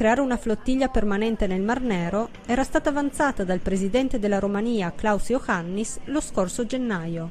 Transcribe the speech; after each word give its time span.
creare 0.00 0.22
una 0.22 0.38
flottiglia 0.38 0.88
permanente 0.88 1.46
nel 1.46 1.60
Mar 1.60 1.82
Nero 1.82 2.30
era 2.46 2.64
stata 2.64 2.88
avanzata 2.88 3.44
dal 3.44 3.58
presidente 3.58 4.18
della 4.18 4.38
Romania 4.38 4.94
Klaus 4.96 5.28
Iohannis 5.28 5.98
lo 6.04 6.22
scorso 6.22 6.64
gennaio. 6.64 7.30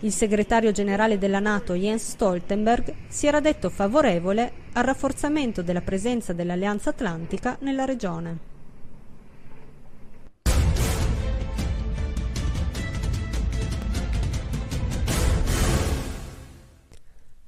Il 0.00 0.12
segretario 0.12 0.72
generale 0.72 1.18
della 1.18 1.40
Nato 1.40 1.74
Jens 1.74 2.12
Stoltenberg 2.12 2.94
si 3.06 3.26
era 3.26 3.40
detto 3.40 3.68
favorevole 3.68 4.50
al 4.72 4.84
rafforzamento 4.84 5.60
della 5.60 5.82
presenza 5.82 6.32
dell'Alleanza 6.32 6.88
Atlantica 6.88 7.58
nella 7.60 7.84
regione. 7.84 8.51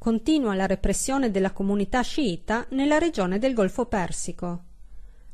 Continua 0.05 0.55
la 0.55 0.67
repressione 0.67 1.31
della 1.31 1.53
comunità 1.53 2.03
sciita 2.03 2.67
nella 2.73 2.99
regione 2.99 3.39
del 3.39 3.55
Golfo 3.55 3.87
Persico. 3.87 4.65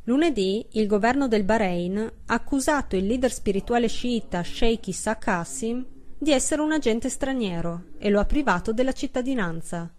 Lunedì 0.05 0.65
il 0.75 0.87
governo 0.87 1.27
del 1.27 1.43
Bahrain 1.43 1.99
ha 1.99 2.33
accusato 2.33 2.95
il 2.95 3.05
leader 3.05 3.33
spirituale 3.33 3.89
sciita 3.89 4.45
Sheikh 4.45 4.87
Issa 4.87 5.19
Qasim 5.19 5.85
di 6.17 6.31
essere 6.31 6.63
un 6.63 6.71
agente 6.71 7.09
straniero 7.09 7.87
e 7.99 8.11
lo 8.11 8.21
ha 8.21 8.25
privato 8.27 8.73
della 8.73 8.93
cittadinanza. 8.93 9.93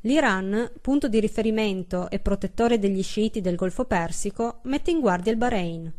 L'Iran, 0.00 0.72
punto 0.80 1.06
di 1.06 1.20
riferimento 1.20 2.10
e 2.10 2.18
protettore 2.18 2.80
degli 2.80 3.04
sciiti 3.04 3.40
del 3.40 3.54
Golfo 3.54 3.84
Persico, 3.84 4.58
mette 4.62 4.90
in 4.90 4.98
guardia 4.98 5.30
il 5.30 5.38
Bahrain. 5.38 5.94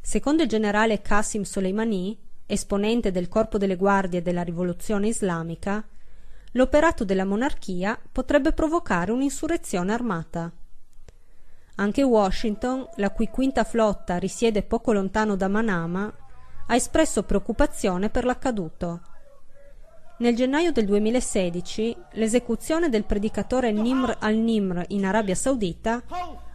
Secondo 0.00 0.44
il 0.44 0.48
generale 0.48 1.02
Qasim 1.02 1.42
Soleimani, 1.42 2.16
esponente 2.46 3.10
del 3.10 3.26
Corpo 3.26 3.58
delle 3.58 3.74
Guardie 3.74 4.22
della 4.22 4.42
Rivoluzione 4.42 5.08
Islamica, 5.08 5.84
l'operato 6.52 7.04
della 7.04 7.24
monarchia 7.24 7.98
potrebbe 8.10 8.52
provocare 8.52 9.12
un'insurrezione 9.12 9.92
armata. 9.92 10.50
Anche 11.76 12.02
Washington, 12.02 12.86
la 12.96 13.10
cui 13.10 13.28
quinta 13.28 13.64
flotta 13.64 14.18
risiede 14.18 14.62
poco 14.62 14.92
lontano 14.92 15.36
da 15.36 15.48
Manama, 15.48 16.12
ha 16.66 16.74
espresso 16.74 17.22
preoccupazione 17.22 18.10
per 18.10 18.24
l'accaduto. 18.24 19.00
Nel 20.18 20.36
gennaio 20.36 20.70
del 20.70 20.84
2016 20.84 21.96
l'esecuzione 22.12 22.88
del 22.88 23.04
predicatore 23.04 23.72
Nimr 23.72 24.16
al-Nimr 24.20 24.84
in 24.88 25.04
Arabia 25.04 25.34
Saudita 25.34 26.02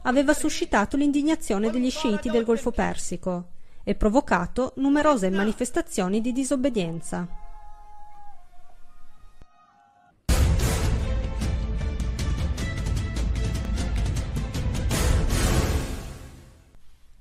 aveva 0.04 0.34
suscitato 0.34 0.96
l'indignazione 0.96 1.70
degli 1.70 1.90
sciiti 1.90 2.30
del 2.30 2.46
Golfo 2.46 2.72
Persico 2.72 3.50
e 3.84 3.96
provocato 3.96 4.74
numerose 4.76 5.30
manifestazioni 5.30 6.22
di 6.22 6.32
disobbedienza. 6.32 7.47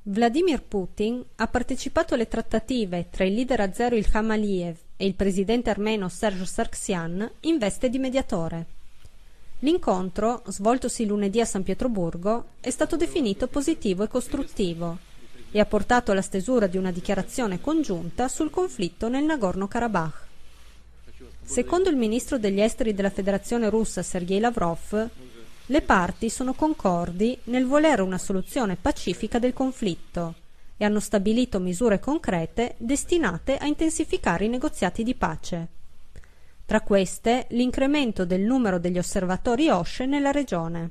Vladimir 0.09 0.62
Putin 0.62 1.21
ha 1.35 1.49
partecipato 1.49 2.15
alle 2.15 2.29
trattative 2.29 3.09
tra 3.11 3.25
il 3.25 3.35
leader 3.35 3.62
azero 3.62 3.97
Ilham 3.97 4.31
Aliyev 4.31 4.77
e 4.97 5.05
il 5.05 5.15
presidente 5.15 5.69
armeno 5.69 6.09
Serge 6.09 6.47
Sargsyan 6.47 7.29
in 7.41 7.59
veste 7.59 7.89
di 7.89 7.99
mediatore. 7.99 8.67
L'incontro, 9.61 10.45
svoltosi 10.47 11.07
lunedì 11.07 11.41
a 11.41 11.45
San 11.45 11.65
Pietroburgo, 11.65 12.51
è 12.61 12.71
stato 12.71 12.95
definito 12.95 13.49
positivo 13.49 14.05
e 14.05 14.09
costruttivo 14.09 14.97
e 15.51 15.59
ha 15.59 15.67
portato 15.67 16.12
alla 16.12 16.23
stesura 16.23 16.69
di 16.69 16.77
una 16.77 16.93
dichiarazione 16.93 17.61
congiunta 17.61 18.29
sul 18.29 18.51
conflitto 18.51 19.09
nel 19.09 19.25
Nagorno-Karabakh. 19.25 20.25
Secondo 21.43 21.89
il 21.89 21.97
ministro 21.97 22.39
degli 22.39 22.61
esteri 22.61 22.95
della 22.95 23.11
Federazione 23.11 23.69
russa 23.71 24.05
Sergei 24.05 24.39
Lavrov, 24.39 25.09
le 25.69 25.83
parti 25.83 26.31
sono 26.31 26.55
concordi 26.55 27.36
nel 27.45 27.67
volere 27.67 28.03
una 28.03 28.19
soluzione 28.19 28.77
pacifica 28.77 29.41
del 29.41 29.53
conflitto 29.53 30.34
e 30.77 30.84
hanno 30.84 31.00
stabilito 31.00 31.59
misure 31.59 31.98
concrete 31.98 32.75
destinate 32.78 33.56
a 33.56 33.67
intensificare 33.67 34.44
i 34.44 34.48
negoziati 34.48 35.03
di 35.03 35.14
pace. 35.14 35.69
Tra 36.65 36.82
queste 36.82 37.47
l'incremento 37.50 38.25
del 38.25 38.43
numero 38.43 38.78
degli 38.78 38.99
osservatori 38.99 39.69
OSCE 39.69 40.06
nella 40.06 40.31
regione. 40.31 40.91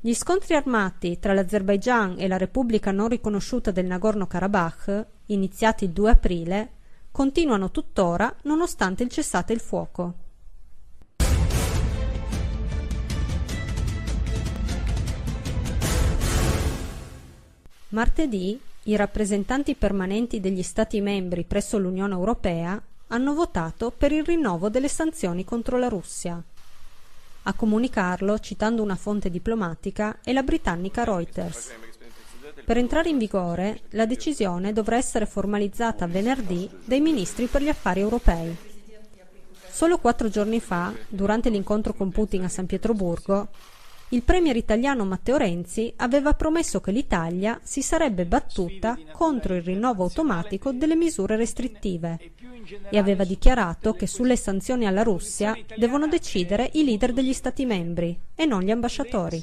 Gli 0.00 0.14
scontri 0.14 0.54
armati 0.54 1.18
tra 1.20 1.32
l'Azerbaigian 1.32 2.16
e 2.18 2.26
la 2.26 2.36
Repubblica 2.36 2.90
non 2.90 3.08
riconosciuta 3.08 3.70
del 3.70 3.86
Nagorno-Karabakh, 3.86 5.06
iniziati 5.26 5.84
il 5.84 5.90
2 5.90 6.10
aprile, 6.10 6.70
continuano 7.12 7.70
tuttora 7.70 8.34
nonostante 8.42 9.04
il 9.04 9.10
cessate 9.10 9.52
il 9.52 9.60
fuoco. 9.60 10.23
Martedì 17.94 18.60
i 18.86 18.96
rappresentanti 18.96 19.76
permanenti 19.76 20.40
degli 20.40 20.64
Stati 20.64 21.00
membri 21.00 21.44
presso 21.44 21.78
l'Unione 21.78 22.12
Europea 22.12 22.82
hanno 23.06 23.34
votato 23.34 23.92
per 23.96 24.10
il 24.10 24.24
rinnovo 24.24 24.68
delle 24.68 24.88
sanzioni 24.88 25.44
contro 25.44 25.78
la 25.78 25.86
Russia. 25.86 26.42
A 27.44 27.52
comunicarlo, 27.52 28.40
citando 28.40 28.82
una 28.82 28.96
fonte 28.96 29.30
diplomatica, 29.30 30.18
è 30.24 30.32
la 30.32 30.42
britannica 30.42 31.04
Reuters. 31.04 31.70
Per 32.64 32.76
entrare 32.76 33.10
in 33.10 33.18
vigore, 33.18 33.82
la 33.90 34.06
decisione 34.06 34.72
dovrà 34.72 34.96
essere 34.96 35.24
formalizzata 35.24 36.08
venerdì 36.08 36.68
dai 36.84 37.00
ministri 37.00 37.46
per 37.46 37.62
gli 37.62 37.68
affari 37.68 38.00
europei. 38.00 38.56
Solo 39.70 39.98
quattro 39.98 40.28
giorni 40.28 40.58
fa, 40.58 40.92
durante 41.06 41.48
l'incontro 41.48 41.94
con 41.94 42.10
Putin 42.10 42.42
a 42.42 42.48
San 42.48 42.66
Pietroburgo, 42.66 43.50
il 44.10 44.22
premier 44.22 44.56
italiano 44.56 45.04
Matteo 45.04 45.36
Renzi 45.36 45.92
aveva 45.96 46.34
promesso 46.34 46.80
che 46.80 46.92
l'Italia 46.92 47.58
si 47.62 47.82
sarebbe 47.82 48.26
battuta 48.26 48.96
contro 49.12 49.54
il 49.54 49.62
rinnovo 49.62 50.04
automatico 50.04 50.72
delle 50.72 50.94
misure 50.94 51.36
restrittive 51.36 52.32
e 52.90 52.98
aveva 52.98 53.24
dichiarato 53.24 53.92
che 53.94 54.06
sulle 54.06 54.36
sanzioni 54.36 54.86
alla 54.86 55.02
Russia 55.02 55.56
devono 55.76 56.06
decidere 56.06 56.70
i 56.74 56.84
leader 56.84 57.12
degli 57.12 57.32
Stati 57.32 57.64
membri 57.64 58.16
e 58.34 58.44
non 58.44 58.62
gli 58.62 58.70
ambasciatori. 58.70 59.42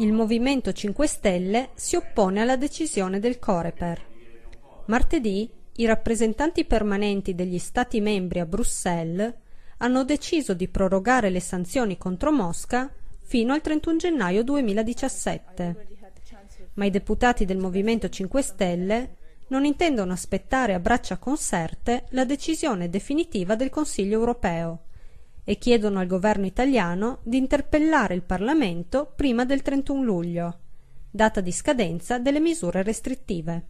Il 0.00 0.14
Movimento 0.14 0.72
5 0.72 1.06
Stelle 1.06 1.68
si 1.74 1.94
oppone 1.94 2.40
alla 2.40 2.56
decisione 2.56 3.18
del 3.18 3.38
Coreper. 3.38 4.02
Martedì 4.86 5.50
i 5.76 5.84
rappresentanti 5.84 6.64
permanenti 6.64 7.34
degli 7.34 7.58
Stati 7.58 8.00
membri 8.00 8.40
a 8.40 8.46
Bruxelles 8.46 9.34
hanno 9.76 10.04
deciso 10.04 10.54
di 10.54 10.68
prorogare 10.68 11.28
le 11.28 11.40
sanzioni 11.40 11.98
contro 11.98 12.32
Mosca 12.32 12.90
fino 13.20 13.52
al 13.52 13.60
31 13.60 13.98
gennaio 13.98 14.42
2017. 14.42 15.86
Ma 16.74 16.84
i 16.86 16.90
deputati 16.90 17.44
del 17.44 17.58
Movimento 17.58 18.08
5 18.08 18.40
Stelle 18.42 19.16
non 19.48 19.66
intendono 19.66 20.12
aspettare 20.12 20.72
a 20.72 20.80
braccia 20.80 21.18
conserte 21.18 22.04
la 22.10 22.24
decisione 22.24 22.88
definitiva 22.88 23.54
del 23.54 23.68
Consiglio 23.68 24.18
europeo 24.18 24.84
e 25.50 25.58
chiedono 25.58 25.98
al 25.98 26.06
governo 26.06 26.46
italiano 26.46 27.18
di 27.24 27.36
interpellare 27.36 28.14
il 28.14 28.22
Parlamento 28.22 29.12
prima 29.16 29.44
del 29.44 29.62
31 29.62 30.00
luglio, 30.00 30.58
data 31.10 31.40
di 31.40 31.50
scadenza 31.50 32.20
delle 32.20 32.38
misure 32.38 32.84
restrittive. 32.84 33.64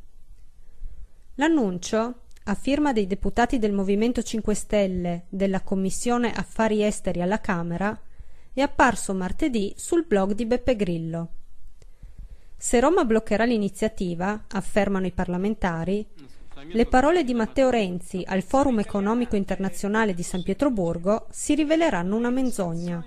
L'annuncio, 1.36 2.24
a 2.44 2.54
firma 2.54 2.92
dei 2.92 3.06
deputati 3.06 3.58
del 3.58 3.72
Movimento 3.72 4.22
5 4.22 4.52
Stelle 4.52 5.24
della 5.30 5.62
Commissione 5.62 6.34
Affari 6.34 6.84
Esteri 6.84 7.22
alla 7.22 7.40
Camera, 7.40 7.98
è 8.52 8.60
apparso 8.60 9.14
martedì 9.14 9.72
sul 9.74 10.04
blog 10.04 10.32
di 10.34 10.44
Beppe 10.44 10.76
Grillo. 10.76 11.28
Se 12.58 12.78
Roma 12.78 13.06
bloccherà 13.06 13.44
l'iniziativa, 13.44 14.44
affermano 14.48 15.06
i 15.06 15.12
parlamentari, 15.12 16.06
le 16.68 16.86
parole 16.86 17.24
di 17.24 17.34
Matteo 17.34 17.70
Renzi 17.70 18.22
al 18.26 18.42
Forum 18.42 18.80
economico 18.80 19.36
internazionale 19.36 20.14
di 20.14 20.22
San 20.22 20.42
Pietroburgo 20.42 21.26
si 21.30 21.54
riveleranno 21.54 22.16
una 22.16 22.30
menzogna. 22.30 23.04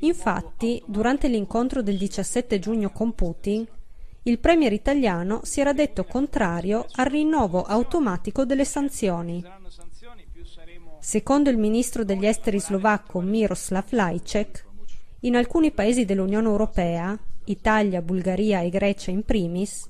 Infatti, 0.00 0.82
durante 0.86 1.28
l'incontro 1.28 1.82
del 1.82 1.96
17 1.96 2.58
giugno 2.58 2.90
con 2.90 3.14
Putin, 3.14 3.66
il 4.24 4.38
premier 4.38 4.72
italiano 4.72 5.40
si 5.44 5.60
era 5.60 5.72
detto 5.72 6.04
contrario 6.04 6.86
al 6.92 7.06
rinnovo 7.06 7.62
automatico 7.62 8.44
delle 8.44 8.64
sanzioni. 8.64 9.44
Secondo 11.00 11.50
il 11.50 11.58
ministro 11.58 12.04
degli 12.04 12.26
esteri 12.26 12.60
slovacco 12.60 13.20
Miroslav 13.20 13.86
Lajcek, 13.90 14.64
in 15.20 15.36
alcuni 15.36 15.72
paesi 15.72 16.04
dell'Unione 16.04 16.46
Europea, 16.46 17.18
Italia, 17.44 18.00
Bulgaria 18.02 18.60
e 18.60 18.70
Grecia 18.70 19.10
in 19.10 19.24
primis, 19.24 19.88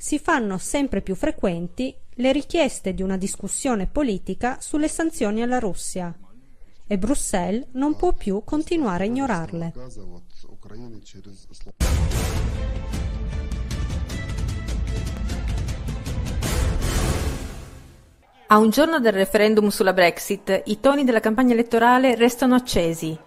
si 0.00 0.20
fanno 0.20 0.58
sempre 0.58 1.02
più 1.02 1.16
frequenti 1.16 1.92
le 2.14 2.30
richieste 2.30 2.94
di 2.94 3.02
una 3.02 3.16
discussione 3.16 3.88
politica 3.88 4.58
sulle 4.60 4.86
sanzioni 4.86 5.42
alla 5.42 5.58
Russia 5.58 6.16
e 6.86 6.98
Bruxelles 6.98 7.66
non 7.72 7.96
può 7.96 8.12
più 8.12 8.42
continuare 8.44 9.04
a 9.04 9.06
ignorarle. 9.08 9.72
A 18.50 18.56
un 18.56 18.70
giorno 18.70 19.00
del 19.00 19.12
referendum 19.12 19.68
sulla 19.68 19.92
Brexit, 19.92 20.62
i 20.66 20.80
toni 20.80 21.04
della 21.04 21.20
campagna 21.20 21.52
elettorale 21.52 22.14
restano 22.14 22.54
accesi 22.54 23.26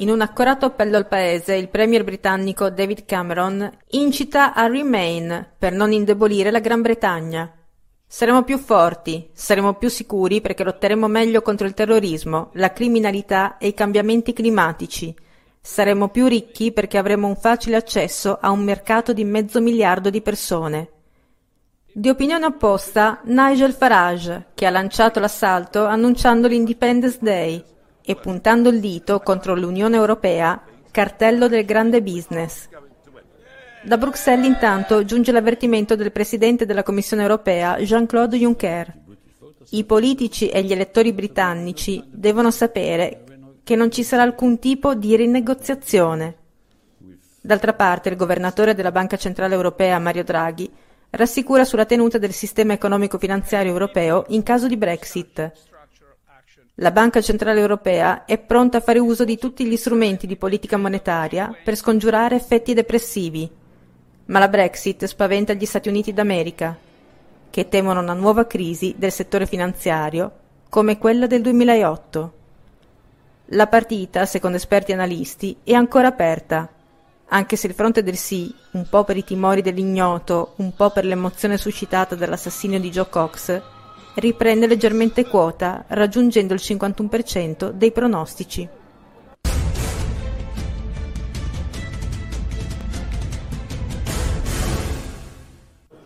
in 0.00 0.08
un 0.08 0.22
accorato 0.22 0.64
appello 0.64 0.96
al 0.96 1.08
paese, 1.08 1.56
il 1.56 1.68
premier 1.68 2.04
britannico 2.04 2.70
David 2.70 3.04
Cameron 3.04 3.70
incita 3.88 4.54
a 4.54 4.66
Remain 4.66 5.46
per 5.58 5.74
non 5.74 5.92
indebolire 5.92 6.50
la 6.50 6.60
Gran 6.60 6.80
Bretagna. 6.80 7.52
Saremo 8.06 8.42
più 8.42 8.56
forti, 8.56 9.28
saremo 9.34 9.74
più 9.74 9.90
sicuri 9.90 10.40
perché 10.40 10.64
lotteremo 10.64 11.06
meglio 11.06 11.42
contro 11.42 11.66
il 11.66 11.74
terrorismo, 11.74 12.48
la 12.54 12.72
criminalità 12.72 13.58
e 13.58 13.68
i 13.68 13.74
cambiamenti 13.74 14.32
climatici. 14.32 15.14
Saremo 15.60 16.08
più 16.08 16.28
ricchi 16.28 16.72
perché 16.72 16.96
avremo 16.96 17.26
un 17.26 17.36
facile 17.36 17.76
accesso 17.76 18.38
a 18.40 18.50
un 18.50 18.60
mercato 18.60 19.12
di 19.12 19.24
mezzo 19.24 19.60
miliardo 19.60 20.08
di 20.08 20.22
persone. 20.22 20.88
Di 21.92 22.08
opinione 22.08 22.46
opposta 22.46 23.20
Nigel 23.24 23.74
Farage, 23.74 24.46
che 24.54 24.64
ha 24.64 24.70
lanciato 24.70 25.20
l'assalto 25.20 25.84
annunciando 25.84 26.48
l'Independence 26.48 27.18
Day 27.20 27.64
e 28.10 28.16
puntando 28.16 28.70
il 28.70 28.80
dito 28.80 29.20
contro 29.20 29.54
l'Unione 29.54 29.94
Europea, 29.94 30.60
cartello 30.90 31.46
del 31.46 31.64
grande 31.64 32.02
business. 32.02 32.68
Da 33.84 33.96
Bruxelles 33.96 34.48
intanto 34.48 35.04
giunge 35.04 35.30
l'avvertimento 35.30 35.94
del 35.94 36.10
Presidente 36.10 36.66
della 36.66 36.82
Commissione 36.82 37.22
Europea 37.22 37.76
Jean-Claude 37.76 38.36
Juncker. 38.36 38.98
I 39.70 39.84
politici 39.84 40.48
e 40.48 40.64
gli 40.64 40.72
elettori 40.72 41.12
britannici 41.12 42.02
devono 42.08 42.50
sapere 42.50 43.22
che 43.62 43.76
non 43.76 43.92
ci 43.92 44.02
sarà 44.02 44.22
alcun 44.22 44.58
tipo 44.58 44.96
di 44.96 45.14
rinegoziazione. 45.14 46.34
D'altra 47.40 47.74
parte 47.74 48.08
il 48.08 48.16
governatore 48.16 48.74
della 48.74 48.90
Banca 48.90 49.16
Centrale 49.16 49.54
Europea 49.54 50.00
Mario 50.00 50.24
Draghi 50.24 50.68
rassicura 51.10 51.64
sulla 51.64 51.86
tenuta 51.86 52.18
del 52.18 52.32
sistema 52.32 52.72
economico-finanziario 52.72 53.70
europeo 53.70 54.24
in 54.30 54.42
caso 54.42 54.66
di 54.66 54.76
Brexit. 54.76 55.69
La 56.80 56.92
Banca 56.92 57.20
Centrale 57.20 57.60
Europea 57.60 58.24
è 58.24 58.38
pronta 58.38 58.78
a 58.78 58.80
fare 58.80 58.98
uso 58.98 59.24
di 59.24 59.36
tutti 59.36 59.66
gli 59.66 59.76
strumenti 59.76 60.26
di 60.26 60.36
politica 60.36 60.78
monetaria 60.78 61.54
per 61.62 61.76
scongiurare 61.76 62.36
effetti 62.36 62.72
depressivi, 62.72 63.46
ma 64.24 64.38
la 64.38 64.48
Brexit 64.48 65.04
spaventa 65.04 65.52
gli 65.52 65.66
Stati 65.66 65.90
Uniti 65.90 66.14
d'America, 66.14 66.74
che 67.50 67.68
temono 67.68 68.00
una 68.00 68.14
nuova 68.14 68.46
crisi 68.46 68.94
del 68.96 69.12
settore 69.12 69.44
finanziario 69.44 70.32
come 70.70 70.96
quella 70.96 71.26
del 71.26 71.42
2008. 71.42 72.32
La 73.52 73.66
partita, 73.66 74.24
secondo 74.24 74.56
esperti 74.56 74.92
analisti, 74.92 75.58
è 75.62 75.74
ancora 75.74 76.08
aperta 76.08 76.66
anche 77.32 77.56
se 77.56 77.66
il 77.66 77.74
fronte 77.74 78.02
del 78.02 78.16
sì, 78.16 78.52
un 78.70 78.88
po' 78.88 79.04
per 79.04 79.18
i 79.18 79.24
timori 79.24 79.60
dell'ignoto, 79.60 80.54
un 80.56 80.74
po' 80.74 80.88
per 80.88 81.04
l'emozione 81.04 81.58
suscitata 81.58 82.14
dall'assassinio 82.14 82.80
di 82.80 82.88
Joe 82.88 83.08
Cox, 83.10 83.62
riprende 84.14 84.66
leggermente 84.66 85.26
quota, 85.26 85.84
raggiungendo 85.88 86.54
il 86.54 86.60
51% 86.62 87.70
dei 87.70 87.92
pronostici. 87.92 88.68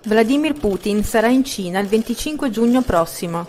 Vladimir 0.07 0.53
Putin 0.53 1.03
sarà 1.03 1.29
in 1.29 1.45
Cina 1.45 1.79
il 1.79 1.87
25 1.87 2.51
giugno 2.51 2.83
prossimo. 2.83 3.47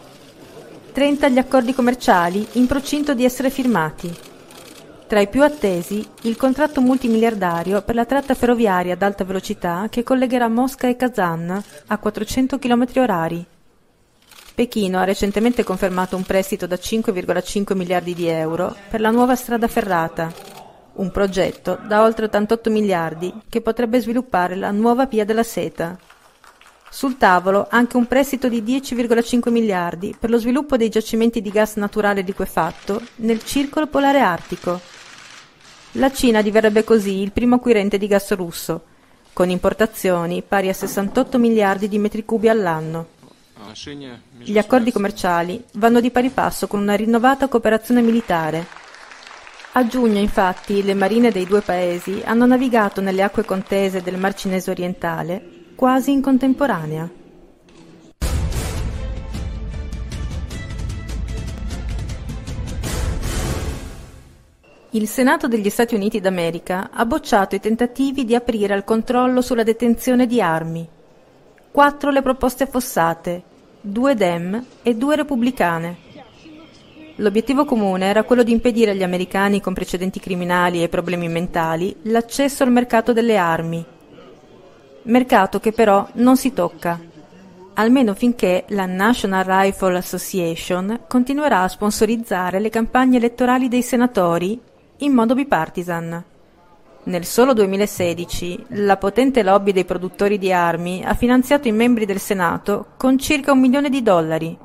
30 0.94 1.28
gli 1.28 1.38
accordi 1.38 1.74
commerciali 1.74 2.48
in 2.54 2.66
procinto 2.66 3.14
di 3.14 3.26
essere 3.26 3.50
firmati. 3.50 4.10
Tra 5.08 5.20
i 5.20 5.28
più 5.28 5.44
attesi, 5.44 6.08
il 6.22 6.38
contratto 6.38 6.80
multimiliardario 6.80 7.82
per 7.82 7.96
la 7.96 8.06
tratta 8.06 8.34
ferroviaria 8.34 8.94
ad 8.94 9.02
alta 9.02 9.26
velocità 9.26 9.88
che 9.90 10.04
collegherà 10.04 10.48
Mosca 10.48 10.88
e 10.88 10.96
Kazan 10.96 11.64
a 11.88 11.98
400 11.98 12.58
km 12.58 12.86
orari. 12.96 13.46
Pechino 14.56 14.98
ha 15.00 15.04
recentemente 15.04 15.64
confermato 15.64 16.16
un 16.16 16.24
prestito 16.24 16.66
da 16.66 16.78
5,5 16.78 17.76
miliardi 17.76 18.14
di 18.14 18.28
euro 18.28 18.76
per 18.90 19.02
la 19.02 19.12
nuova 19.12 19.36
strada 19.36 19.68
ferrata, 19.68 20.34
un 20.94 21.12
progetto 21.12 21.78
da 21.86 22.02
oltre 22.02 22.26
88 22.26 22.70
miliardi 22.70 23.34
che 23.50 23.60
potrebbe 23.62 24.00
sviluppare 24.00 24.56
la 24.56 24.72
nuova 24.72 25.06
via 25.06 25.26
della 25.26 25.44
seta. 25.44 26.00
Sul 26.90 27.18
tavolo 27.18 27.68
anche 27.70 27.98
un 27.98 28.08
prestito 28.08 28.48
di 28.48 28.62
10,5 28.64 29.52
miliardi 29.52 30.16
per 30.18 30.30
lo 30.30 30.38
sviluppo 30.38 30.78
dei 30.78 30.88
giacimenti 30.90 31.42
di 31.42 31.52
gas 31.52 31.76
naturale 31.76 32.22
liquefatto 32.22 33.02
nel 33.18 33.44
circolo 33.44 33.88
polare 33.88 34.22
artico 34.22 34.80
la 35.98 36.12
Cina 36.12 36.42
diverrebbe 36.42 36.84
così 36.84 37.22
il 37.22 37.32
primo 37.32 37.56
acquirente 37.56 37.98
di 37.98 38.08
gas 38.08 38.34
russo, 38.34 38.82
con 39.32 39.50
importazioni 39.50 40.44
pari 40.46 40.68
a 40.68 40.74
68 40.74 41.40
miliardi 41.40 41.88
di 41.88 41.98
metri 41.98 42.26
cubi 42.26 42.50
all'anno. 42.50 43.15
Gli 44.38 44.58
accordi 44.58 44.94
commerciali 44.94 45.62
vanno 45.74 46.00
di 46.00 46.10
pari 46.10 46.30
passo 46.30 46.66
con 46.66 46.80
una 46.80 46.96
rinnovata 46.96 47.50
cooperazione 47.50 48.02
militare. 48.02 48.66
A 49.74 49.86
giugno, 49.86 50.20
infatti, 50.20 50.82
le 50.82 50.94
marine 50.94 51.30
dei 51.30 51.46
due 51.46 51.60
paesi 51.60 52.22
hanno 52.24 52.46
navigato 52.46 53.02
nelle 53.02 53.22
acque 53.22 53.44
contese 53.44 54.02
del 54.02 54.18
Mar 54.18 54.34
Cinese 54.34 54.72
orientale 54.72 55.74
quasi 55.76 56.14
in 56.14 56.22
contemporanea. 56.22 57.10
Il 64.92 65.10
Senato 65.10 65.50
degli 65.50 65.70
Stati 65.70 65.94
Uniti 65.94 66.22
d'America 66.22 66.92
ha 66.94 67.06
bocciato 67.06 67.56
i 67.56 67.60
tentativi 67.60 68.24
di 68.24 68.34
aprire 68.34 68.74
al 68.74 68.86
controllo 68.86 69.42
sulla 69.42 69.64
detenzione 69.64 70.26
di 70.26 70.42
armi. 70.42 70.88
Quattro 71.70 72.12
le 72.12 72.22
proposte 72.22 72.64
affossate, 72.64 73.44
due 73.86 74.16
Dem 74.16 74.66
e 74.82 74.96
due 74.96 75.16
repubblicane. 75.16 75.98
L'obiettivo 77.18 77.66
comune 77.66 78.08
era 78.08 78.24
quello 78.24 78.42
di 78.42 78.52
impedire 78.52 78.92
agli 78.92 79.04
americani 79.04 79.62
con 79.62 79.76
precedenti 79.76 80.20
criminali 80.20 80.82
e 80.82 80.90
problemi 80.90 81.30
mentali 81.30 81.96
l'accesso 82.04 82.64
al 82.64 82.72
mercato 82.72 83.14
delle 83.14 83.38
armi. 83.38 83.86
Mercato 85.04 85.60
che 85.60 85.72
però 85.72 86.08
non 86.14 86.36
si 86.36 86.52
tocca, 86.52 87.00
almeno 87.76 88.16
finché 88.16 88.66
la 88.70 88.88
National 88.88 89.44
Rifle 89.46 89.98
Association 89.98 91.02
continuerà 91.08 91.62
a 91.62 91.70
sponsorizzare 91.70 92.60
le 92.60 92.70
campagne 92.70 93.18
elettorali 93.18 93.68
dei 93.68 93.84
senatori 93.84 94.60
in 94.98 95.14
modo 95.14 95.36
bipartisan. 95.36 96.24
Nel 97.08 97.24
solo 97.24 97.54
2016 97.54 98.66
la 98.70 98.98
potente 98.98 99.44
lobby 99.44 99.72
dei 99.72 99.86
produttori 99.86 100.40
di 100.40 100.52
armi 100.52 101.04
ha 101.06 101.14
finanziato 101.14 101.68
i 101.68 101.72
membri 101.72 102.08
del 102.08 102.18
Senato 102.18 102.94
con 102.98 103.20
circa 103.20 103.52
un 103.52 103.60
milione 103.60 103.90
di 103.90 104.02
dollari, 104.02 104.58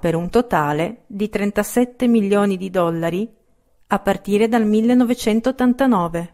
per 0.00 0.16
un 0.16 0.28
totale 0.28 1.04
di 1.06 1.28
37 1.28 2.08
milioni 2.08 2.56
di 2.56 2.68
dollari 2.68 3.32
a 3.86 3.98
partire 4.00 4.48
dal 4.48 4.66
1989. 4.66 6.32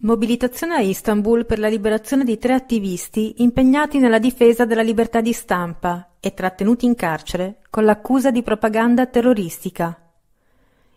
Mobilitazione 0.00 0.74
a 0.74 0.80
Istanbul 0.80 1.46
per 1.46 1.58
la 1.58 1.68
liberazione 1.68 2.24
di 2.24 2.36
tre 2.36 2.52
attivisti 2.52 3.36
impegnati 3.38 3.98
nella 3.98 4.18
difesa 4.18 4.66
della 4.66 4.82
libertà 4.82 5.22
di 5.22 5.32
stampa 5.32 6.10
e 6.20 6.34
trattenuti 6.34 6.84
in 6.84 6.94
carcere 6.94 7.60
con 7.76 7.84
l'accusa 7.84 8.30
di 8.30 8.42
propaganda 8.42 9.04
terroristica. 9.04 10.00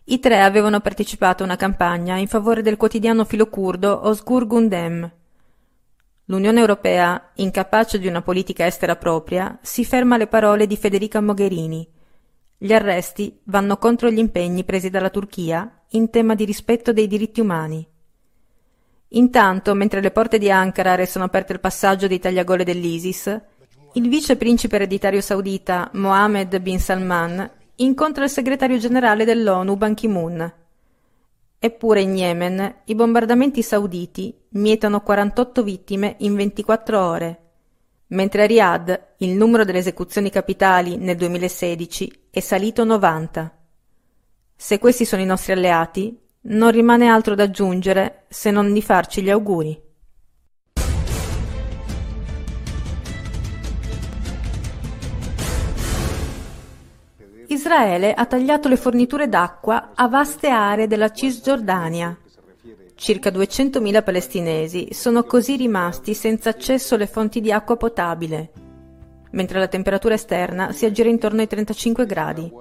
I 0.04 0.18
tre 0.18 0.40
avevano 0.40 0.80
partecipato 0.80 1.42
a 1.42 1.44
una 1.44 1.56
campagna 1.56 2.16
in 2.16 2.26
favore 2.26 2.62
del 2.62 2.78
quotidiano 2.78 3.26
filocurdo 3.26 4.06
Osgur 4.06 4.46
Gundem. 4.46 5.12
L'Unione 6.24 6.58
Europea, 6.58 7.32
incapace 7.34 7.98
di 7.98 8.06
una 8.06 8.22
politica 8.22 8.64
estera 8.64 8.96
propria, 8.96 9.58
si 9.60 9.84
ferma 9.84 10.14
alle 10.14 10.26
parole 10.26 10.66
di 10.66 10.74
Federica 10.78 11.20
Mogherini. 11.20 11.86
Gli 12.56 12.72
arresti 12.72 13.38
vanno 13.44 13.76
contro 13.76 14.08
gli 14.08 14.16
impegni 14.16 14.64
presi 14.64 14.88
dalla 14.88 15.10
Turchia 15.10 15.82
in 15.88 16.08
tema 16.08 16.34
di 16.34 16.46
rispetto 16.46 16.94
dei 16.94 17.08
diritti 17.08 17.42
umani. 17.42 17.86
Intanto, 19.08 19.74
mentre 19.74 20.00
le 20.00 20.12
porte 20.12 20.38
di 20.38 20.50
Ankara 20.50 20.94
restano 20.94 21.26
aperte 21.26 21.52
al 21.52 21.60
passaggio 21.60 22.06
dei 22.06 22.18
tagliagole 22.18 22.64
dell'ISIS, 22.64 23.38
il 23.94 24.08
vice 24.08 24.36
principe 24.36 24.76
ereditario 24.76 25.20
saudita 25.20 25.90
Mohammed 25.94 26.60
bin 26.60 26.78
Salman 26.78 27.50
incontra 27.76 28.24
il 28.24 28.30
segretario 28.30 28.78
generale 28.78 29.24
dell'ONU 29.24 29.76
Ban 29.76 29.94
Ki-moon. 29.94 30.54
Eppure 31.58 32.00
in 32.00 32.16
Yemen 32.16 32.74
i 32.84 32.94
bombardamenti 32.94 33.62
sauditi 33.62 34.32
mietono 34.50 35.00
48 35.00 35.62
vittime 35.64 36.14
in 36.20 36.36
24 36.36 37.04
ore, 37.04 37.40
mentre 38.08 38.44
a 38.44 38.46
Riyadh 38.46 39.00
il 39.18 39.30
numero 39.30 39.64
delle 39.64 39.78
esecuzioni 39.78 40.30
capitali 40.30 40.96
nel 40.96 41.16
2016 41.16 42.28
è 42.30 42.40
salito 42.40 42.84
90. 42.84 43.58
Se 44.54 44.78
questi 44.78 45.04
sono 45.04 45.22
i 45.22 45.26
nostri 45.26 45.52
alleati, 45.52 46.16
non 46.42 46.70
rimane 46.70 47.08
altro 47.08 47.34
da 47.34 47.42
aggiungere 47.42 48.24
se 48.28 48.52
non 48.52 48.72
di 48.72 48.82
farci 48.82 49.20
gli 49.20 49.30
auguri. 49.30 49.88
Israele 57.52 58.14
ha 58.14 58.26
tagliato 58.26 58.68
le 58.68 58.76
forniture 58.76 59.28
d'acqua 59.28 59.90
a 59.96 60.06
vaste 60.06 60.48
aree 60.50 60.86
della 60.86 61.10
Cisgiordania. 61.10 62.16
Circa 62.94 63.30
200.000 63.30 64.04
palestinesi 64.04 64.88
sono 64.92 65.24
così 65.24 65.56
rimasti 65.56 66.14
senza 66.14 66.50
accesso 66.50 66.94
alle 66.94 67.08
fonti 67.08 67.40
di 67.40 67.50
acqua 67.50 67.76
potabile, 67.76 68.52
mentre 69.32 69.58
la 69.58 69.66
temperatura 69.66 70.14
esterna 70.14 70.70
si 70.70 70.84
aggira 70.84 71.08
intorno 71.08 71.40
ai 71.40 71.48
35 71.48 72.06
gradi. 72.06 72.52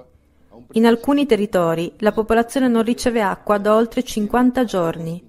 In 0.71 0.87
alcuni 0.87 1.27
territori 1.27 1.93
la 1.97 2.11
popolazione 2.11 2.67
non 2.67 2.81
riceve 2.81 3.21
acqua 3.21 3.59
da 3.59 3.75
oltre 3.75 4.01
50 4.01 4.63
giorni. 4.63 5.23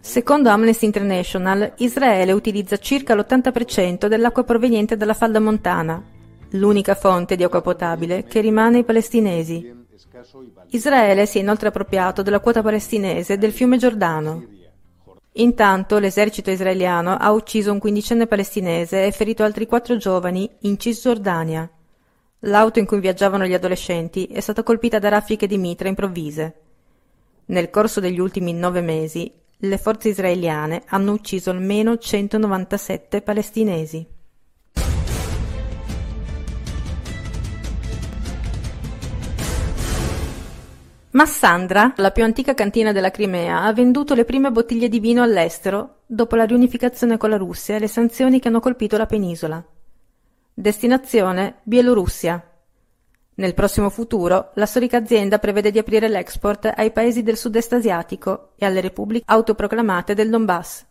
Secondo 0.00 0.48
Amnesty 0.48 0.86
International, 0.86 1.74
Israele 1.76 2.32
utilizza 2.32 2.76
circa 2.78 3.14
l'80% 3.14 4.08
dell'acqua 4.08 4.42
proveniente 4.42 4.96
dalla 4.96 5.14
falda 5.14 5.38
montana, 5.38 6.02
l'unica 6.50 6.94
fonte 6.94 7.36
di 7.36 7.44
acqua 7.44 7.60
potabile 7.60 8.24
che 8.24 8.40
rimane 8.40 8.78
ai 8.78 8.84
palestinesi. 8.84 9.78
Israele 10.70 11.26
si 11.26 11.38
è 11.38 11.40
inoltre 11.40 11.68
appropriato 11.68 12.22
della 12.22 12.40
quota 12.40 12.62
palestinese 12.62 13.38
del 13.38 13.52
fiume 13.52 13.76
Giordano. 13.76 14.44
Intanto 15.34 15.98
l'esercito 15.98 16.50
israeliano 16.50 17.16
ha 17.16 17.30
ucciso 17.30 17.70
un 17.70 17.78
quindicenne 17.78 18.26
palestinese 18.26 19.06
e 19.06 19.12
ferito 19.12 19.44
altri 19.44 19.66
quattro 19.66 19.96
giovani 19.96 20.50
in 20.60 20.78
Cisgiordania. 20.78 21.70
L'auto 22.44 22.78
in 22.78 22.86
cui 22.86 23.00
viaggiavano 23.00 23.44
gli 23.44 23.54
adolescenti 23.54 24.26
è 24.26 24.40
stata 24.40 24.62
colpita 24.62 24.98
da 24.98 25.08
raffiche 25.08 25.46
di 25.46 25.58
mitra 25.58 25.88
improvvise. 25.88 26.54
Nel 27.46 27.70
corso 27.70 28.00
degli 28.00 28.18
ultimi 28.18 28.52
nove 28.52 28.80
mesi, 28.80 29.32
le 29.62 29.78
forze 29.78 30.08
israeliane 30.08 30.82
hanno 30.86 31.12
ucciso 31.12 31.50
almeno 31.50 31.98
197 31.98 33.22
palestinesi. 33.22 34.06
Massandra, 41.20 41.92
la 41.96 42.12
più 42.12 42.24
antica 42.24 42.54
cantina 42.54 42.92
della 42.92 43.10
Crimea, 43.10 43.64
ha 43.64 43.74
venduto 43.74 44.14
le 44.14 44.24
prime 44.24 44.50
bottiglie 44.50 44.88
di 44.88 45.00
vino 45.00 45.22
all'estero 45.22 45.96
dopo 46.06 46.34
la 46.34 46.46
riunificazione 46.46 47.18
con 47.18 47.28
la 47.28 47.36
Russia 47.36 47.76
e 47.76 47.78
le 47.78 47.88
sanzioni 47.88 48.40
che 48.40 48.48
hanno 48.48 48.58
colpito 48.60 48.96
la 48.96 49.04
penisola. 49.04 49.62
Destinazione 50.54 51.56
Bielorussia. 51.64 52.42
Nel 53.34 53.52
prossimo 53.52 53.90
futuro, 53.90 54.52
la 54.54 54.64
storica 54.64 54.96
azienda 54.96 55.38
prevede 55.38 55.70
di 55.70 55.78
aprire 55.78 56.08
l'export 56.08 56.72
ai 56.74 56.90
paesi 56.90 57.22
del 57.22 57.36
sud-est 57.36 57.74
asiatico 57.74 58.52
e 58.56 58.64
alle 58.64 58.80
repubbliche 58.80 59.24
autoproclamate 59.26 60.14
del 60.14 60.30
Donbass. 60.30 60.86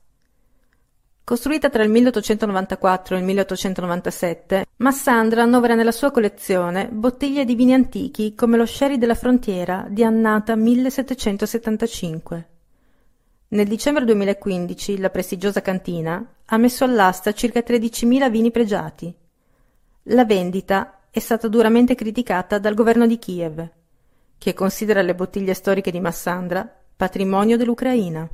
Costruita 1.30 1.70
tra 1.70 1.84
il 1.84 1.92
1894 1.92 3.16
e 3.16 3.20
il 3.20 3.24
1897, 3.24 4.66
Massandra 4.78 5.44
annovera 5.44 5.76
nella 5.76 5.92
sua 5.92 6.10
collezione 6.10 6.90
bottiglie 6.92 7.46
di 7.46 7.54
vini 7.54 7.76
antichi 7.76 8.34
come 8.34 8.58
lo 8.58 8.66
sherry 8.66 8.98
della 8.98 9.14
frontiera 9.14 9.86
di 9.88 10.04
annata 10.04 10.56
1775. 10.56 12.50
Nel 13.50 13.68
dicembre 13.68 14.06
2015 14.06 14.98
la 14.98 15.12
prestigiosa 15.12 15.62
cantina 15.62 16.34
ha 16.46 16.58
messo 16.58 16.84
all'asta 16.84 17.32
circa 17.34 17.60
13.000 17.60 18.32
vini 18.32 18.50
pregiati. 18.50 19.14
La 20.06 20.26
vendita 20.26 21.02
è 21.12 21.20
stata 21.20 21.48
duramente 21.48 21.94
criticata 21.94 22.58
dal 22.58 22.74
governo 22.74 23.06
di 23.06 23.20
Kiev, 23.20 23.70
che 24.36 24.56
considera 24.56 25.04
le 25.04 25.14
bottiglie 25.14 25.54
storiche 25.54 25.92
di 25.92 26.00
Massandra 26.00 26.68
patrimonio 26.98 27.56
dell'Ucraina. 27.56 28.28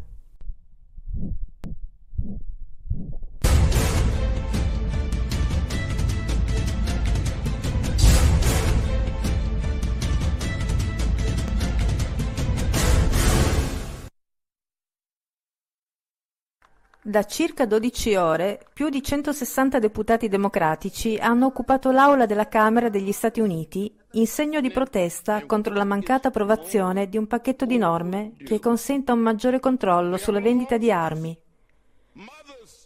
Da 17.07 17.23
circa 17.23 17.67
12 17.67 18.15
ore, 18.15 18.65
più 18.73 18.89
di 18.89 19.03
160 19.03 19.77
deputati 19.77 20.27
democratici 20.27 21.17
hanno 21.17 21.45
occupato 21.45 21.91
l'aula 21.91 22.25
della 22.25 22.47
Camera 22.47 22.89
degli 22.89 23.11
Stati 23.11 23.41
Uniti 23.41 23.95
in 24.13 24.25
segno 24.25 24.59
di 24.59 24.71
protesta 24.71 25.45
contro 25.45 25.75
la 25.75 25.83
mancata 25.83 26.29
approvazione 26.29 27.07
di 27.07 27.17
un 27.17 27.27
pacchetto 27.27 27.67
di 27.67 27.77
norme 27.77 28.31
che 28.43 28.59
consenta 28.59 29.13
un 29.13 29.19
maggiore 29.19 29.59
controllo 29.59 30.17
sulla 30.17 30.39
vendita 30.39 30.77
di 30.77 30.91
armi. 30.91 31.37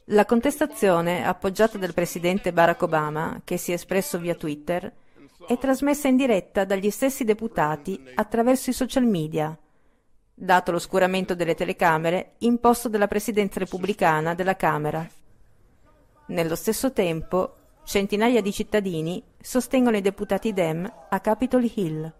La 0.08 0.26
contestazione, 0.26 1.26
appoggiata 1.26 1.78
dal 1.78 1.94
presidente 1.94 2.52
Barack 2.52 2.82
Obama, 2.82 3.40
che 3.46 3.56
si 3.56 3.72
è 3.72 3.76
espresso 3.76 4.18
via 4.20 4.36
Twitter, 4.36 4.92
è 5.48 5.58
trasmessa 5.58 6.10
in 6.10 6.18
diretta 6.18 6.66
dagli 6.66 6.90
stessi 6.90 7.24
deputati 7.24 7.98
attraverso 8.16 8.70
i 8.70 8.74
social 8.74 9.06
media 9.06 9.58
dato 10.42 10.72
l'oscuramento 10.72 11.36
delle 11.36 11.54
telecamere 11.54 12.36
imposto 12.40 12.88
dalla 12.88 13.08
presidenza 13.08 13.60
repubblicana 13.60 14.34
della 14.34 14.56
Camera. 14.56 15.06
Nello 16.28 16.56
stesso 16.56 16.94
tempo, 16.94 17.56
centinaia 17.84 18.42
di 18.42 18.54
cittadini 18.54 19.22
sostengono 19.42 19.98
i 19.98 20.02
deputati 20.02 20.54
Dem 20.54 20.90
a 21.10 21.20
Capitol 21.20 21.70
Hill. 21.74 22.14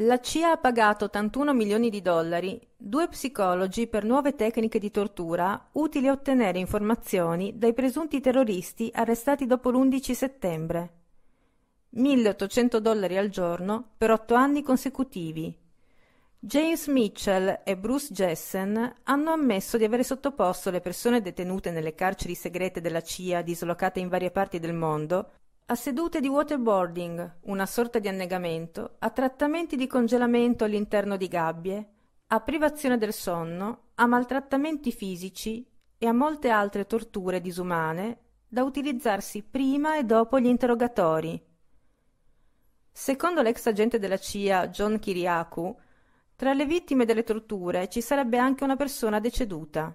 La 0.00 0.20
CIA 0.20 0.50
ha 0.50 0.56
pagato 0.58 1.06
81 1.06 1.54
milioni 1.54 1.88
di 1.88 2.02
dollari, 2.02 2.60
due 2.76 3.08
psicologi 3.08 3.86
per 3.86 4.04
nuove 4.04 4.34
tecniche 4.34 4.78
di 4.78 4.90
tortura 4.90 5.70
utili 5.72 6.06
a 6.06 6.12
ottenere 6.12 6.58
informazioni 6.58 7.56
dai 7.56 7.72
presunti 7.72 8.20
terroristi 8.20 8.90
arrestati 8.92 9.46
dopo 9.46 9.70
l'11 9.70 10.12
settembre. 10.12 10.92
1800 11.88 12.78
dollari 12.78 13.16
al 13.16 13.30
giorno 13.30 13.92
per 13.96 14.10
otto 14.10 14.34
anni 14.34 14.62
consecutivi. 14.62 15.56
James 16.38 16.88
Mitchell 16.88 17.62
e 17.64 17.78
Bruce 17.78 18.12
Jessen 18.12 18.96
hanno 19.04 19.30
ammesso 19.30 19.78
di 19.78 19.84
avere 19.84 20.04
sottoposto 20.04 20.70
le 20.70 20.82
persone 20.82 21.22
detenute 21.22 21.70
nelle 21.70 21.94
carceri 21.94 22.34
segrete 22.34 22.82
della 22.82 23.00
CIA 23.00 23.40
dislocate 23.40 23.98
in 24.00 24.08
varie 24.08 24.30
parti 24.30 24.58
del 24.58 24.74
mondo 24.74 25.30
a 25.68 25.74
sedute 25.74 26.20
di 26.20 26.28
waterboarding, 26.28 27.38
una 27.46 27.66
sorta 27.66 27.98
di 27.98 28.06
annegamento, 28.06 28.96
a 29.00 29.10
trattamenti 29.10 29.74
di 29.74 29.88
congelamento 29.88 30.62
all'interno 30.62 31.16
di 31.16 31.26
gabbie, 31.26 31.88
a 32.28 32.40
privazione 32.40 32.98
del 32.98 33.12
sonno, 33.12 33.88
a 33.96 34.06
maltrattamenti 34.06 34.92
fisici 34.92 35.66
e 35.98 36.06
a 36.06 36.12
molte 36.12 36.50
altre 36.50 36.86
torture 36.86 37.40
disumane 37.40 38.18
da 38.46 38.62
utilizzarsi 38.62 39.42
prima 39.42 39.98
e 39.98 40.04
dopo 40.04 40.38
gli 40.38 40.46
interrogatori. 40.46 41.44
Secondo 42.92 43.42
l'ex 43.42 43.66
agente 43.66 43.98
della 43.98 44.18
CIA 44.18 44.68
John 44.68 45.00
Kiriakou, 45.00 45.76
tra 46.36 46.52
le 46.52 46.64
vittime 46.64 47.04
delle 47.04 47.24
torture 47.24 47.88
ci 47.88 48.00
sarebbe 48.00 48.38
anche 48.38 48.62
una 48.62 48.76
persona 48.76 49.18
deceduta. 49.18 49.92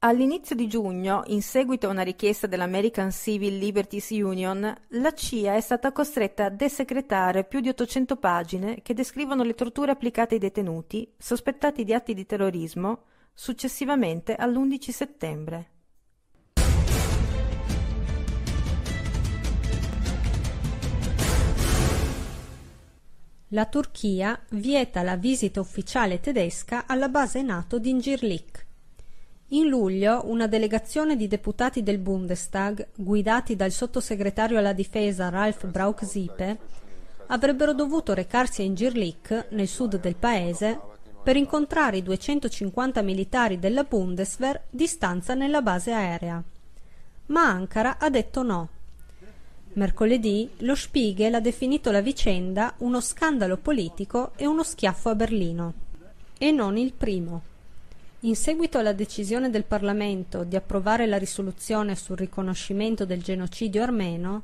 All'inizio 0.00 0.54
di 0.54 0.68
giugno, 0.68 1.24
in 1.26 1.42
seguito 1.42 1.88
a 1.88 1.90
una 1.90 2.02
richiesta 2.02 2.46
dell'American 2.46 3.10
Civil 3.10 3.58
Liberties 3.58 4.10
Union, 4.10 4.72
la 4.90 5.12
CIA 5.12 5.56
è 5.56 5.60
stata 5.60 5.90
costretta 5.90 6.44
a 6.44 6.50
desecretare 6.50 7.42
più 7.42 7.58
di 7.58 7.68
800 7.68 8.14
pagine 8.14 8.80
che 8.82 8.94
descrivono 8.94 9.42
le 9.42 9.54
torture 9.54 9.90
applicate 9.90 10.34
ai 10.34 10.40
detenuti 10.40 11.12
sospettati 11.18 11.82
di 11.82 11.94
atti 11.94 12.14
di 12.14 12.24
terrorismo 12.26 13.06
successivamente 13.34 14.36
all'11 14.36 14.90
settembre. 14.90 15.70
La 23.48 23.66
Turchia 23.66 24.40
vieta 24.50 25.02
la 25.02 25.16
visita 25.16 25.58
ufficiale 25.58 26.20
tedesca 26.20 26.84
alla 26.86 27.08
base 27.08 27.42
NATO 27.42 27.80
di 27.80 27.90
Incirlik 27.90 28.66
in 29.52 29.66
luglio 29.68 30.22
una 30.24 30.46
delegazione 30.46 31.16
di 31.16 31.26
deputati 31.26 31.82
del 31.82 31.98
Bundestag, 31.98 32.88
guidati 32.94 33.56
dal 33.56 33.70
sottosegretario 33.70 34.58
alla 34.58 34.74
difesa 34.74 35.30
Ralf 35.30 35.66
Brauch-Sipe, 35.66 36.58
avrebbero 37.28 37.72
dovuto 37.72 38.12
recarsi 38.12 38.60
a 38.60 38.64
Incirlik, 38.66 39.46
nel 39.50 39.68
sud 39.68 40.00
del 40.00 40.16
paese, 40.16 40.78
per 41.22 41.36
incontrare 41.36 41.96
i 41.96 42.02
250 42.02 43.00
militari 43.00 43.58
della 43.58 43.84
Bundeswehr 43.84 44.60
di 44.68 44.86
stanza 44.86 45.32
nella 45.32 45.62
base 45.62 45.92
aerea. 45.92 46.42
Ma 47.26 47.48
Ankara 47.48 47.98
ha 47.98 48.10
detto 48.10 48.42
no. 48.42 48.68
Mercoledì 49.74 50.50
lo 50.58 50.74
Spiegel 50.74 51.34
ha 51.34 51.40
definito 51.40 51.90
la 51.90 52.00
vicenda 52.00 52.74
uno 52.78 53.00
scandalo 53.00 53.56
politico 53.56 54.32
e 54.36 54.46
uno 54.46 54.62
schiaffo 54.62 55.08
a 55.08 55.14
Berlino. 55.14 55.74
E 56.36 56.50
non 56.50 56.76
il 56.76 56.92
primo. 56.92 57.47
In 58.22 58.34
seguito 58.34 58.78
alla 58.78 58.92
decisione 58.92 59.48
del 59.48 59.62
Parlamento 59.62 60.42
di 60.42 60.56
approvare 60.56 61.06
la 61.06 61.18
risoluzione 61.18 61.94
sul 61.94 62.16
riconoscimento 62.16 63.04
del 63.04 63.22
genocidio 63.22 63.80
armeno, 63.80 64.42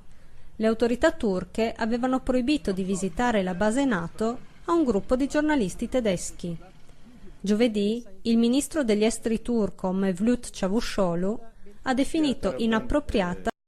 le 0.54 0.66
autorità 0.68 1.10
turche 1.10 1.74
avevano 1.76 2.20
proibito 2.20 2.70
di 2.70 2.84
visitare 2.84 3.42
la 3.42 3.54
base 3.54 3.84
NATO 3.84 4.38
a 4.66 4.72
un 4.72 4.84
gruppo 4.84 5.16
di 5.16 5.26
giornalisti 5.26 5.88
tedeschi. 5.88 6.56
Giovedì 7.40 8.04
il 8.22 8.38
ministro 8.38 8.84
degli 8.84 9.02
esteri 9.04 9.42
turco 9.42 9.90
Mevlut 9.90 10.50
Cavusoglu 10.56 11.40
ha 11.82 11.94
definito 11.94 12.54
inappropriata 12.56 13.50